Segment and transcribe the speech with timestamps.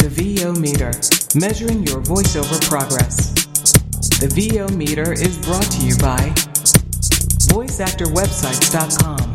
[0.00, 0.90] the VO meter,
[1.34, 3.34] measuring your voiceover progress.
[4.16, 6.32] The VO meter is brought to you by
[7.52, 9.34] VoiceActorWebsites.com,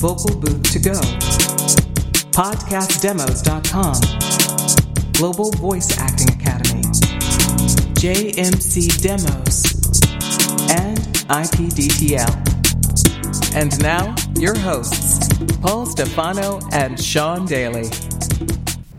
[0.00, 1.00] Vocal Booth to Go,
[2.34, 3.94] PodcastDemos.com,
[5.12, 6.82] Global Voice Acting Academy,
[7.94, 9.64] JMC Demos,
[10.72, 10.98] and
[11.30, 12.34] IPDTL.
[13.54, 15.28] And now, your hosts,
[15.60, 17.88] Paul Stefano and Sean Daly.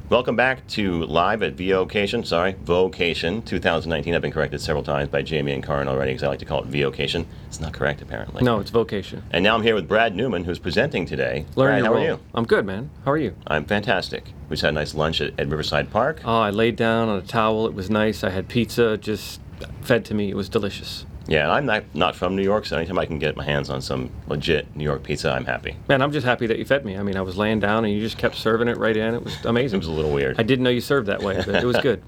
[0.10, 2.24] Welcome back to Live at Vocation.
[2.24, 4.16] Sorry, Vocation 2019.
[4.16, 6.64] I've been corrected several times by Jamie and Karin already because I like to call
[6.64, 7.28] it Vocation.
[7.46, 8.42] It's not correct, apparently.
[8.42, 9.22] No, it's vocation.
[9.30, 11.46] And now I'm here with Brad Newman, who's presenting today.
[11.56, 12.02] Learn Brad, how role.
[12.02, 12.20] are you?
[12.34, 12.90] I'm good, man.
[13.06, 13.36] How are you?
[13.46, 14.34] I'm fantastic.
[14.50, 16.22] We just had a nice lunch at, at Riverside Park.
[16.26, 17.68] Oh, I laid down on a towel.
[17.68, 18.24] It was nice.
[18.24, 19.40] I had pizza just
[19.82, 20.32] fed to me.
[20.32, 21.06] It was delicious.
[21.30, 23.82] Yeah, I'm not, not from New York, so anytime I can get my hands on
[23.82, 25.76] some legit New York pizza, I'm happy.
[25.88, 26.98] Man, I'm just happy that you fed me.
[26.98, 29.14] I mean, I was laying down and you just kept serving it right in.
[29.14, 29.78] It was amazing.
[29.78, 30.40] It was a little weird.
[30.40, 32.02] I didn't know you served that way, but it was good.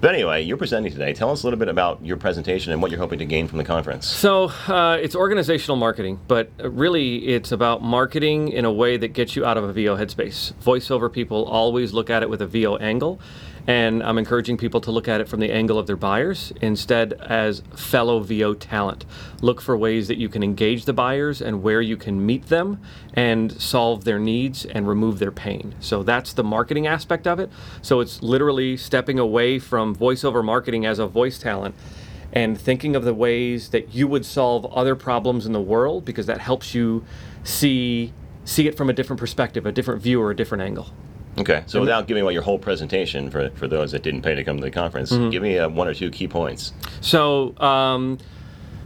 [0.00, 1.12] But anyway, you're presenting today.
[1.14, 3.58] Tell us a little bit about your presentation and what you're hoping to gain from
[3.58, 4.06] the conference.
[4.06, 9.36] So uh, it's organizational marketing, but really it's about marketing in a way that gets
[9.36, 10.52] you out of a VO headspace.
[10.62, 13.20] Voiceover people always look at it with a VO angle,
[13.66, 17.14] and I'm encouraging people to look at it from the angle of their buyers instead
[17.14, 19.04] as fellow VO talent.
[19.42, 22.80] Look for ways that you can engage the buyers and where you can meet them
[23.14, 25.74] and solve their needs and remove their pain.
[25.80, 27.50] So that's the marketing aspect of it.
[27.82, 31.74] So it's literally stepping away from voiceover marketing as a voice talent
[32.32, 36.26] and thinking of the ways that you would solve other problems in the world because
[36.26, 37.04] that helps you
[37.42, 38.12] see
[38.44, 40.92] see it from a different perspective, a different view or a different angle.
[41.38, 44.42] Okay, so without giving away your whole presentation for, for those that didn't pay to
[44.44, 45.30] come to the conference, Mm-hmm.
[45.30, 46.72] give me uh, one or two key points.
[47.00, 48.18] So um,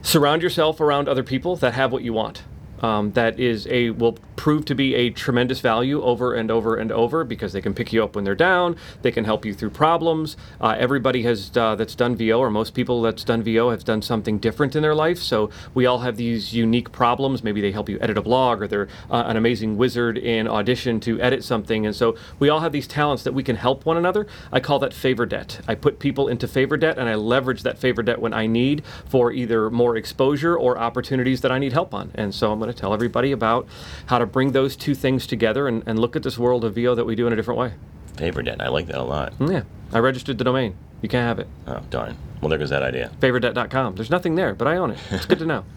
[0.03, 2.43] surround yourself around other people that have what you want.
[2.81, 6.91] Um, that is a will prove to be a tremendous value over and over and
[6.91, 8.75] over because they can pick you up when they're down.
[9.03, 10.35] They can help you through problems.
[10.59, 14.01] Uh, everybody has uh, that's done VO, or most people that's done VO have done
[14.01, 15.19] something different in their life.
[15.19, 17.45] So we all have these unique problems.
[17.45, 21.01] Maybe they help you edit a blog, or they're uh, an amazing wizard in Audition
[21.01, 21.85] to edit something.
[21.85, 24.27] And so we all have these talents that we can help one another.
[24.51, 25.61] I call that favor debt.
[25.69, 28.85] I put people into favor debt, and I leverage that favor debt when I need
[29.07, 32.11] for either more exposure or opportunities that I need help on.
[32.15, 33.67] And so I'm going to tell everybody about
[34.07, 36.95] how to bring those two things together and, and look at this world of VO
[36.95, 37.73] that we do in a different way.
[38.17, 39.33] Favor debt, I like that a lot.
[39.39, 40.77] Mm, yeah, I registered the domain.
[41.03, 41.49] You can't have it.
[41.67, 42.17] Oh, darn.
[42.41, 43.11] Well, there goes that idea.
[43.21, 43.95] Favordebt.com.
[43.95, 44.99] There's nothing there, but I own it.
[45.11, 45.65] It's good to know.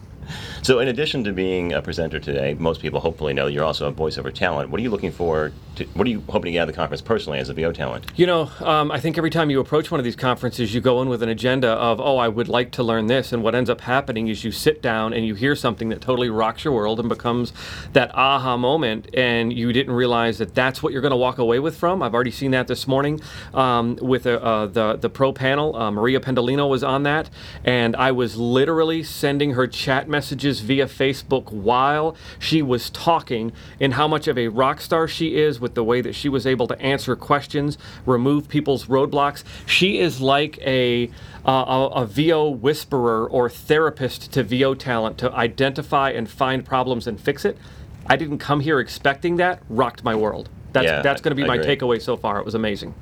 [0.62, 3.92] So, in addition to being a presenter today, most people hopefully know you're also a
[3.92, 4.70] voiceover talent.
[4.70, 5.52] What are you looking for?
[5.76, 7.72] To, what are you hoping to get out of the conference personally as a VO
[7.72, 8.10] talent?
[8.16, 11.02] You know, um, I think every time you approach one of these conferences, you go
[11.02, 13.32] in with an agenda of, oh, I would like to learn this.
[13.32, 16.30] And what ends up happening is you sit down and you hear something that totally
[16.30, 17.52] rocks your world and becomes
[17.92, 19.08] that aha moment.
[19.14, 22.02] And you didn't realize that that's what you're going to walk away with from.
[22.02, 23.20] I've already seen that this morning
[23.52, 25.74] um, with uh, uh, the, the pro panel.
[25.74, 27.30] Uh, Maria Pendolino was on that.
[27.64, 33.94] And I was literally sending her chat messages via Facebook while she was talking and
[33.94, 36.68] how much of a rock star she is with the way that she was able
[36.68, 37.76] to answer questions,
[38.06, 39.42] remove people's roadblocks.
[39.66, 41.10] She is like a
[41.44, 47.06] uh, a, a VO whisperer or therapist to VO talent to identify and find problems
[47.08, 47.58] and fix it.
[48.06, 49.62] I didn't come here expecting that.
[49.68, 50.48] Rocked my world.
[50.72, 51.76] That's Yeah, that's going to be I my agree.
[51.76, 52.38] takeaway so far.
[52.38, 52.94] It was amazing,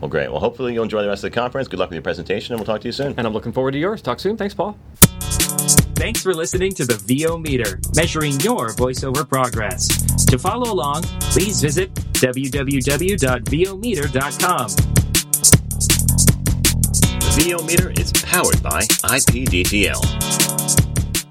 [0.00, 0.30] Well, great.
[0.30, 1.66] Well, hopefully you'll enjoy the rest of the conference.
[1.68, 3.14] Good luck with your presentation, and we'll talk to you soon.
[3.16, 4.00] and I'm looking forward to yours.
[4.02, 4.36] Talk soon.
[4.36, 4.76] Thanks, Paul.
[6.00, 9.86] Thanks for listening to the VO Meter, measuring your voiceover progress.
[10.24, 14.68] To follow along, please visit www.vometer.com.
[17.20, 20.89] The VO meter is powered by IPDTL.